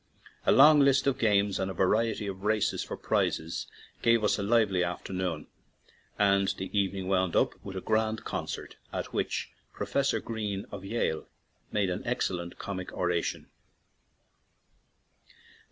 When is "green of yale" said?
10.19-11.27